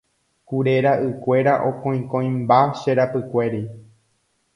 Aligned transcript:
kure 0.47 0.71
ra'ykuéra 0.85 1.53
okõikõimba 1.69 2.57
che 2.79 2.91
rakykuéri 3.01 3.61